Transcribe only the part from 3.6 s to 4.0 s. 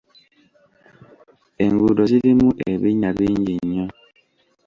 nnyo.